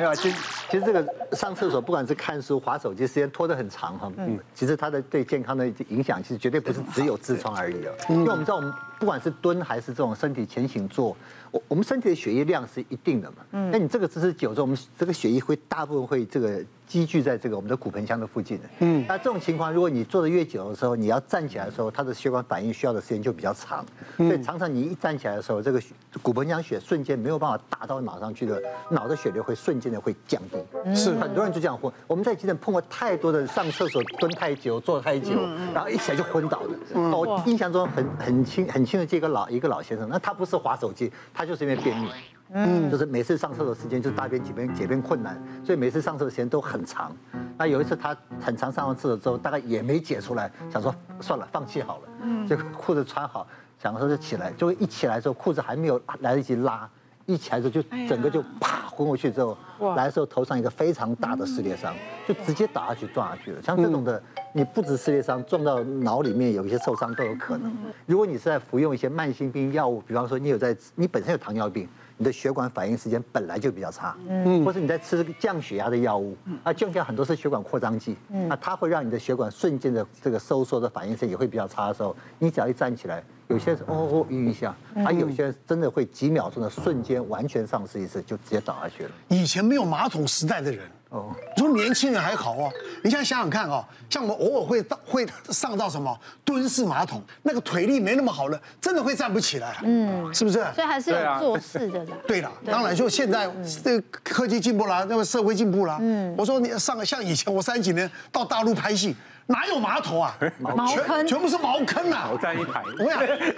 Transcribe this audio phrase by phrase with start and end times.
[0.00, 0.36] 没有，其实
[0.70, 4.12] 其实这个上厕所不管是看书、划手机，时间拖得很长哈。
[4.16, 7.92] 嗯，其实它的对健康的影响，其实绝对不是只有痔疮而已的。
[8.08, 11.16] 因为我们知道，我们不管是蹲还是这种身体前倾坐，
[11.50, 13.36] 我我们身体的血液量是一定的嘛。
[13.52, 16.62] 嗯，那你这个姿势久之后，我们这个血液会大部分会这个。
[16.90, 25.80] 积聚在这个我们的骨盆腔的附近的，嗯，那这种情况，如果你坐的越久的时候，你要站起来的时候，它的血管反应需要的时间就比较长，所以常常你一站起来的时候，这个
[26.20, 28.60] 骨盆腔血瞬间没有办法打到脑上去的，
[28.90, 30.58] 脑的血流会瞬间的会降低，
[30.94, 31.92] 是很多人就这样昏。
[32.06, 35.32] 我们在急诊碰过太多的上厕所蹲太久、坐太久，
[35.74, 37.00] 然后一起来就昏倒的。
[37.00, 42.08] 我印象中很很清很清的这个老一个老先生，那他不是滑手机，他就是因为便秘。
[42.52, 47.16] 嗯，就是每次上厕所时间就是大便解便解便困难，所以每次上厕所时间都很长。
[47.56, 52.02] 那有一次他很长上完厕所之后，大概也没解出来，想说算了，放弃好了。
[52.22, 53.46] 嗯，就裤子穿好，
[53.80, 56.90] 想说就起来，就一起来之后裤子还没有来得及拉，
[57.32, 59.56] 一起来之后就整个就啪昏过去之后，
[59.96, 61.94] 来的时候头上一个非常大的撕裂伤，
[62.26, 63.62] 就直接倒下去撞下去了。
[63.62, 64.22] 像这种的，
[64.52, 67.72] 你不止撕裂伤，撞到脑里面有一些受伤都有可能。
[68.06, 71.88] 如果你是在服用一些慢性病药物，比方说你有在你本身有糖尿病。
[72.20, 89.10] 你的血管反应时间本来就比较差，嗯，或是你在吃降血压的药物，啊，降血压很多是血管扩张剂，嗯，啊它会让你的血管瞬间的这个收缩的反应时间也会比较差的时候，你只要一站起来，有些人哦哦晕一下，啊，有些人真的会几秒钟的瞬间完全丧失意识，就直接倒下去了。
[89.28, 90.80] 以前没有马桶时代的人。
[91.10, 92.72] 哦，你说年轻人还好哦，
[93.02, 100.58] 你现在想想看哦，像我们偶尔会到会上到什么蹲式马桶，那个腿力没那么好了，真的会站不起来，嗯，是不是？
[100.74, 102.16] 所以还是要做事的啦。
[102.28, 103.50] 对了，当然就现在
[103.82, 105.98] 这个科技进步了，那么社会进步了。
[106.00, 109.16] 嗯，我说你上像以前我三几年到大陆拍戏，
[109.52, 110.32] 哪有马桶啊？
[110.58, 112.30] 茅坑，全部是茅坑啊！
[112.40, 113.04] 站一排，我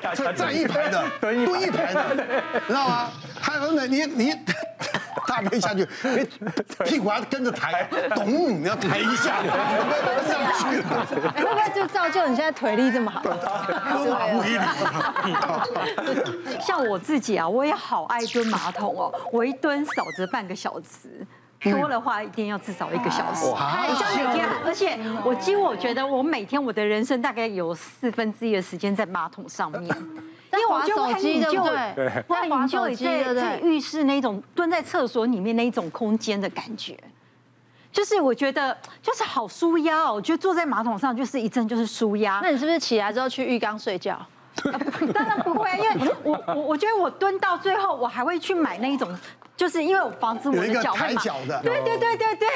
[0.01, 2.17] 讲 站一排的， 蹲一排的，
[2.67, 3.11] 知道吗？
[3.41, 4.35] 还有呢，你你。
[5.25, 5.87] 大便下去，
[6.85, 10.83] 屁股还跟着抬，咚，你要抬一下，跟上去。
[10.83, 13.23] 会不会就造就你现在腿力这么好？
[13.23, 13.35] 蹲
[14.11, 14.59] 马步一
[16.61, 21.27] 像我自己啊，我也好爱蹲马桶哦，我一蹲少则半个小时，
[21.63, 23.47] 多的话一定要至少一个小时。
[24.17, 29.85] 每天，而且我几乎我觉得我每天我的人生大概有四分之一的时间在马桶上面。
[30.53, 31.63] 因为我就很研究，
[32.27, 36.95] 我很研究在在浴室那种蹲在厕所里面那一种空间的感觉，
[37.91, 40.13] 就是我觉得就是好舒压哦。
[40.13, 42.41] 我觉得坐在马桶上就是一阵就是舒压。
[42.43, 44.21] 那你是不是起来之后去浴缸睡觉？
[45.13, 49.09] 当然不会，因为我我我觉得我蹲到最后我还会去买那一种，
[49.57, 51.23] 就是因为我防止我的脚会嘛。
[51.63, 52.49] 对对对对对。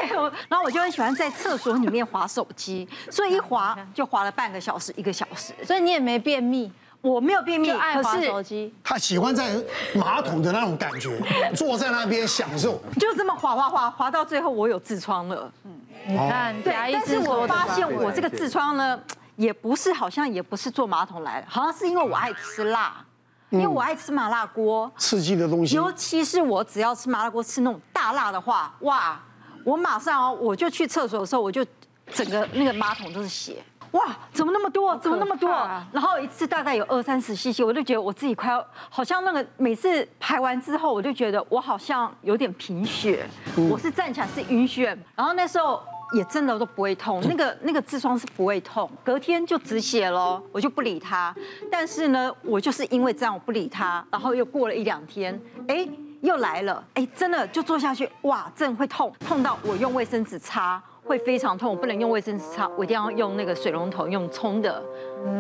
[0.49, 5.53] 然后我就很喜欢在厕所里面划手机，所以一划就划了半个小时一个小时。
[5.65, 6.71] 所以你也没便秘。
[7.03, 8.75] 我没有便秘，爱滑手机。
[8.83, 9.55] 他喜欢在
[9.95, 11.16] 马桶的那种感觉，
[11.55, 12.83] 坐在那边享受。
[12.99, 15.49] 就这么滑滑滑滑到最后，我有痔疮了。
[15.65, 15.78] 嗯，
[16.09, 18.99] 你看，对，但是我发现我这个痔疮呢，
[19.37, 23.05] 也不是好像也不是坐马桶来的，好像是因为我爱吃辣，
[23.51, 25.77] 因为我爱吃麻辣锅，刺激的东西。
[25.77, 29.21] 尤其是我只要吃麻辣锅吃那种大辣的话，哇，
[29.65, 31.65] 我马上哦，我就去厕所的时候，我就
[32.13, 33.63] 整个那个马桶都是血。
[33.93, 34.95] 哇，怎么那么多？
[34.99, 35.49] 怎么那么多？
[35.93, 43.27] 然后一次大概有二三十 cc，我就觉得我自己快要，好像那个每次排完之后，我就觉得我好像有点贫血，
[43.71, 51.34] 我是站起来是晕眩，然后那时候也真的都不会痛，那个那个痔疮是不会痛，隔天就止血了，我就不理他。
[51.71, 55.87] 但是呢，我就是因为这样我不理他，然后又过了一两天，哎，
[56.21, 60.83] 又来了，哎，真的就坐下去，哇，真的会痛，痛到我用卫生纸擦。
[61.05, 64.83] 会非常痛，我不能用卫生纸擦，我一定要用那个水龙头用冲的，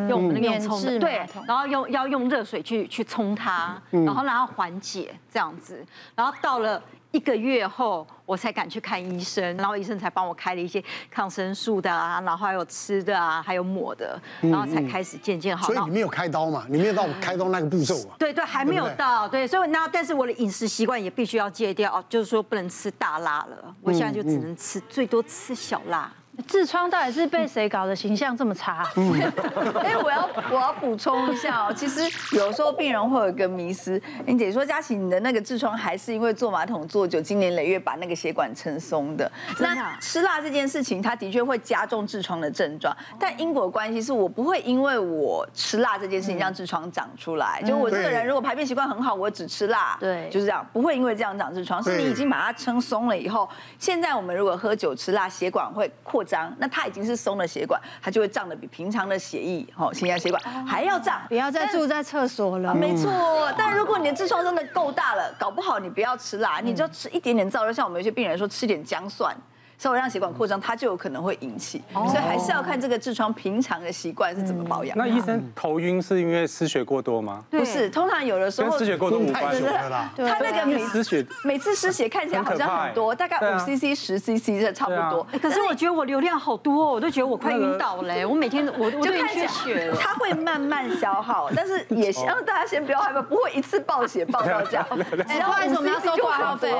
[0.08, 5.84] 用那个用冲的，对，然后用要用热水去去冲它，然后让它缓解这样子，
[6.14, 6.80] 然后到了。
[7.12, 15.66] 一个月后，我才敢去看医生，然后医生才帮我开了一些抗生素的啊，然后还有吃的啊，还有抹的，然后才开始渐渐好。
[15.66, 16.66] 所以你没有开刀嘛？
[16.68, 18.16] 你没有到开刀那个步骤啊？
[18.18, 19.26] 对对，还没有到。
[19.28, 23.74] 对，所以那但是我的饮食习惯也必须要戒掉哦，就是说不能吃大辣了。
[23.80, 26.12] 我现在就只能吃最多吃小辣。
[26.46, 27.96] 痔疮到底是被谁搞的？
[27.96, 28.86] 形象这么差？
[29.82, 32.00] 哎，我要我要补充一下哦，其实
[32.36, 39.30] 有时候病人会有一个迷思，你姐说佳琪，你的那个痔疮还是因为坐马桶坐久，经年累月把那个血管撑松的。
[39.58, 47.62] 那吃辣这件事情，它的确会加重痔疮的症状，但因果关系是我不会因为我吃辣这件事情让痔疮长出来。
[47.62, 51.82] 就我这个人如果排便习惯很好，我只吃辣，对，就是这样，不会因为这样长痔疮。
[51.82, 53.48] 是你已经把它撑松了以后，
[53.78, 56.25] 现在我们如果喝酒吃辣，血管会扩。
[56.26, 61.22] 张，那它已经是松了血管，它就会胀的比平常的血液、哈心压血管还要胀。
[61.28, 62.74] 不要再住在厕所了。
[62.74, 63.10] 没错，
[63.56, 69.34] 但如果你的痔疮真的够大了，搞不好你不要吃辣，你就吃一点点燥热，像我们有些病人说吃点姜蒜。
[69.78, 74.96] 稍微让血管扩张，它就有可能会引起，所以还是要看这个痔疮平常的习惯是怎么保养。
[74.96, 77.44] 那医生头晕是因为失血过多吗？
[77.50, 79.54] 不是，通常有的时候跟失血过多无关。
[80.16, 85.26] 他那个每失血每次失血看起来好像很多，大概五 CC、十 CC 这差不多。
[85.40, 88.26] 可是我觉得我流量好多，哦我都觉得我快晕倒了。
[88.26, 94.86] 我每天我我就看缺血，它会慢慢消耗，但是 也希望大家先不要害怕，不会一次暴血暴到这样。
[95.28, 96.78] 哎，不好意思，我们要收挂号费了。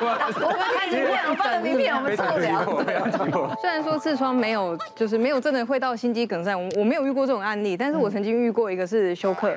[0.00, 1.97] 我们看名片，我放的名片。
[1.98, 3.56] 我们受不了。
[3.60, 9.54] 虽然说痔疮没有，就是没有真的会到心肌梗塞，我我没有遇过这种案例，但是我曾经遇过一个是休克，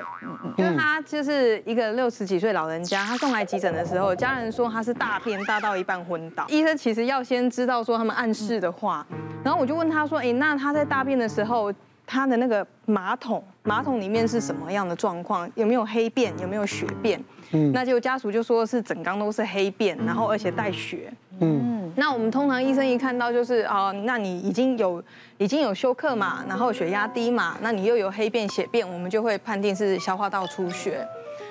[0.56, 9.06] 就是他就是一个六十几岁老人家，他送来急诊的时候，家人说他是大便大到一半昏倒，医生其实要先知道说他们暗示的话，
[9.44, 11.72] 然后我就问他说，哎，那他在大便的时候，
[12.06, 15.50] 他的那个马桶马桶里面是什么样的状况？
[15.54, 16.32] 有没有黑便？
[16.40, 17.22] 有没有血便？
[17.52, 21.12] 嗯，那就家属就说是整缸都是黑便，然后而且带血。
[21.40, 25.02] 嗯，那我们通常医生一看到就是啊，那你已经有
[25.38, 31.06] 已经有休克嘛，然后血压低嘛，那你又有黑便血便，我们就会判定是消化道出血。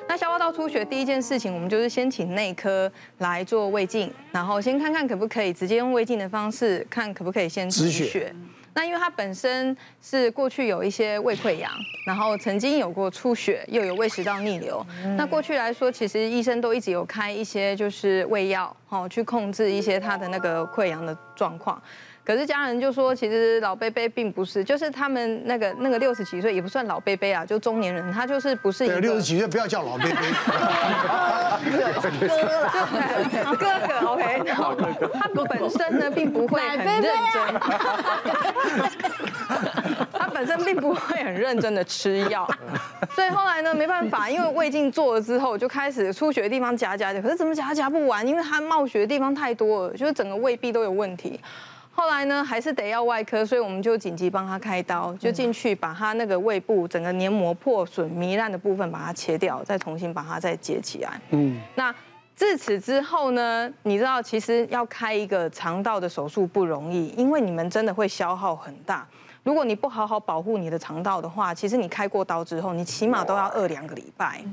[0.08, 8.34] 那消化道出血第一件事情，我们就是先请内科来做胃镜，然后先看看可不可以直接用胃镜的方式看可不可以先止血。
[8.74, 11.72] 那因为他本身是过去有一些胃溃疡，
[12.06, 14.86] 然后曾经有过出血，又有胃食道逆流。
[15.18, 21.82] 那过去来说，其实医生都一直有开一些就是胃药，哦去控制一些他的那个溃疡的状况。
[22.24, 30.16] 可是家人就说，其实老贝贝并不是，就是他们那个那个六十几岁也不算老贝贝啊，就中年人，他就是不是一个六十几岁不要叫老贝贝，
[31.66, 31.82] 哥
[33.50, 34.44] 哥，哥哥，OK，
[35.14, 37.12] 他本身呢并不会很认真，
[40.14, 42.48] 他本身并不会很认真的吃药，
[43.16, 51.40] 所以后来呢没办法，因为胃镜做了之后就开始出血的地方夹夹的，可是怎么夹夹不完，因为他冒血的地方太多了，就是整个胃壁都有问题。
[51.94, 61.22] 后来呢，还是得要外科，所以我们就紧急帮他开刀，就进去把他那个胃部整个黏膜破损、糜烂的部分把它切掉，再重新把它再接起来。
[61.32, 61.94] 嗯，那
[62.34, 69.08] 自此之后呢，你知道其实要开一个肠道的手术不容易，因为你们真的会消耗很大。
[69.44, 74.44] 如果你不好好保护你的肠道的话，其实你开过刀之后，你起码都要饿两个礼拜，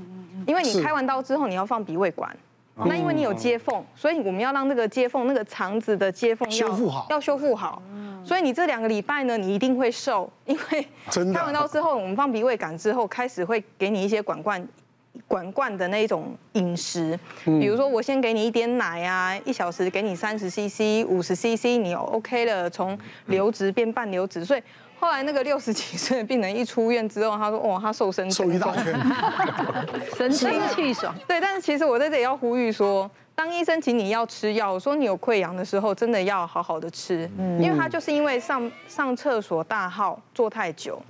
[0.47, 2.37] 因为你开完刀之后你要放鼻胃管。
[2.87, 7.83] 那因为你有接缝，所以我们要让那个接缝、那个肠子的接缝要修复好，要修复好。
[8.25, 10.87] 所以你这两个礼拜呢，你一定会瘦，因为
[11.33, 14.69] 开完刀之后，我们放鼻胃感之后，开始会给你一些管灌、
[15.27, 17.19] 管灌的那种饮食。
[17.45, 24.63] 比如说，我先给你一点奶啊，一小时给你三十 CC、五十 CC，你 OK 了，从流质变半流质，所以。
[25.01, 28.95] 后来那个六十几岁的病人一出院之后，他说：“哇，他瘦身，瘦一大圈，
[30.17, 31.15] 神清气爽。
[31.29, 37.31] ”对，但是其实我在这里要呼吁说，当医生请你要吃药，我说你有溃疡的时候，真的要好好的吃，
[37.61, 41.01] 因为他就是因为上上厕所大号坐太久，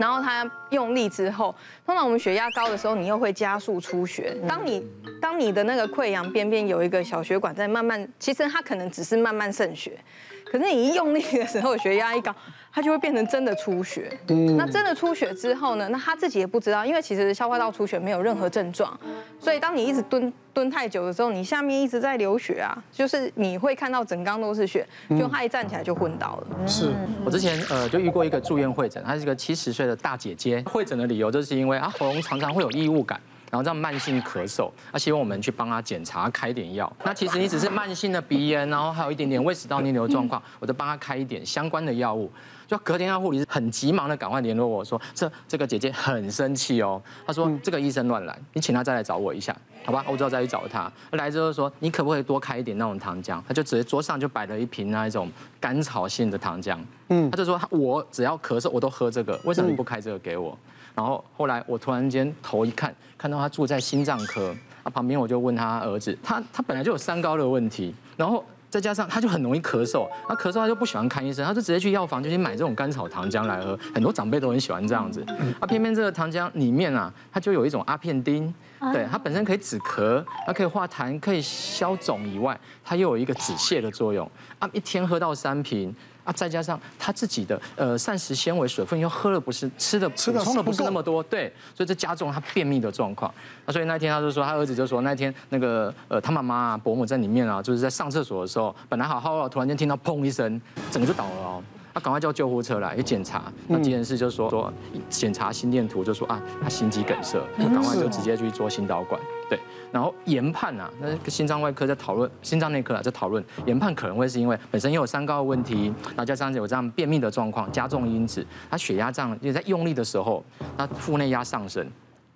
[0.00, 1.54] 然后他用力之后，
[1.84, 4.36] 通常我们血压高的时候，你又会加速出血。
[4.48, 4.84] 当你
[5.20, 9.96] 当你的那个溃疡边边有一个小血管在慢慢，其实它可能只是慢慢渗血。
[10.44, 12.32] 可是你一用力的时候，血压一高，
[12.76, 14.12] 它就会变成真的出血。
[14.28, 15.88] 嗯，那真的出血之后呢？
[15.88, 18.94] 那他自己也不知道，因为其实消化道出血没有任何症状，
[19.40, 24.86] 所以当你一直蹲蹲太久的时候，你下面一直在流血啊，就是你会看到整缸都是血，
[25.18, 26.68] 就他一站起来就昏倒了。
[26.68, 26.92] 是
[27.24, 33.18] 我之前呃就遇过一个住院会诊，她是一个七十岁的大姐姐，会诊的理由就是因为啊喉咙常常会有异物感。
[33.50, 36.90] 然后这样慢性咳嗽，他希望我们去帮他检查，开点药。
[37.04, 42.30] 那其实你只是慢性的鼻炎，然后还有一点点胃食道逆流状况，我就帮他开一点相关的药物。
[42.66, 50.04] 就隔天，他护理师很急忙的赶快联络我说，这这个姐姐很生气哦，他说这个医生乱来，你请他再来找我一下，好吧？
[50.08, 50.92] 我之后再去找他。
[51.12, 53.40] 来之后说，你可不可以多开一点那种糖浆？
[53.46, 56.76] 他就直接桌上就摆了一瓶那一种甘草性的糖浆。
[57.10, 60.58] 嗯，他就说我只要咳嗽我都喝这个，为什么你不开这个给我？
[60.96, 75.22] 然后后来我突然间头一看，看到他住在心脏科，啊旁边我就问他儿子，他他本来就有三高的问题，然后再加上他就很容易咳嗽，他咳嗽他就不喜欢看医生，他就直接去药房就去买这种甘草糖浆来喝，很多长辈都很喜欢这样子，
[75.60, 78.52] 啊偏偏这个糖浆里面啊，它就有一种阿片丁，
[78.94, 85.94] 对，它本身可以止咳，它可以化痰，可以消肿以外，它又有一个止泻的作用，啊一天喝到三瓶。
[86.26, 93.32] 啊，再加上他自己的呃膳食纤维、水分又喝了不是吃的吃的补充的不是那么多，对，所以这加重了他便秘的状况。
[93.64, 101.62] 那所以那天他就说，他儿子就说那天那个呃他妈妈啊伯母在里面啊，就是在上厕所的时候，本来好好的，突然间听到砰一声，整个就倒了哦。
[101.96, 104.70] 他赶快叫救护车来一检查，那急诊室就说说
[105.08, 109.18] 检查心电图就说啊他心肌梗塞，就赶快就直接去做心导管。
[109.48, 109.58] 对，
[109.90, 120.44] 然后研判啊，那个心脏外科在讨论，心脏内科啊在讨论研判可能会是因为本身又有三高的问题，然后加上有这样便秘的状况，加重因子，他血压这样，因为在用力的时候，
[120.76, 121.90] 他腹内压上升，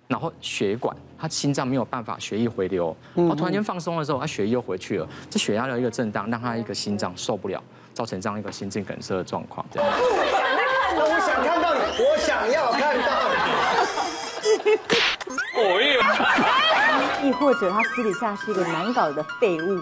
[0.07, 7.61] 然后血管他心脏没有办法血液回流，然后突然间放松的时候，他血液又回去了，这血压的一个震荡，让他一个心脏受不了，
[7.93, 9.65] 造成这样一个心肌梗塞的状况。
[9.71, 9.89] 这样。
[10.93, 13.35] 我想看到你，我想要看到你。
[17.23, 19.79] 亦 或者他私底下是一个难搞的废物。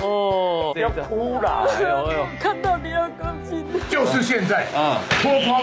[0.00, 3.64] 哦，不要哭了，哎呦哎呦，看到你要高兴。
[3.88, 5.62] 就是现在啊，脱光